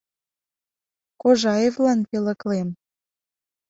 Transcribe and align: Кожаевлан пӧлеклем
Кожаевлан 1.21 1.99
пӧлеклем 2.09 2.69